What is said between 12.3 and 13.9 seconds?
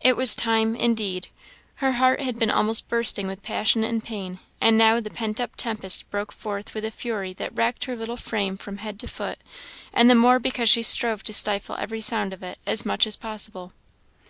of it as much as possible.